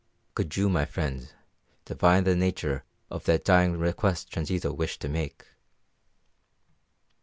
"Could 0.33 0.57
you, 0.57 0.67
my 0.67 0.83
friend, 0.85 1.19
could 1.19 1.27
any 1.27 1.27
man, 1.27 1.37
divine 1.85 2.23
the 2.23 2.35
nature 2.35 2.83
of 3.11 3.25
that 3.25 3.45
dying 3.45 3.77
request 3.77 4.31
Transita 4.31 4.75
wished 4.75 4.99
to 5.01 5.07
make? 5.07 5.45